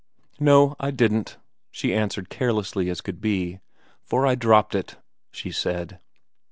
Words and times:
"No, 0.39 0.75
I 0.79 0.89
didn't," 0.89 1.37
she 1.69 1.93
answered 1.93 2.31
carelessly 2.31 2.89
as 2.89 3.01
could 3.01 3.21
be, 3.21 3.59
"for 4.03 4.25
I 4.25 4.33
dropped 4.33 4.73
it," 4.73 4.97
she 5.31 5.51
said. 5.51 5.99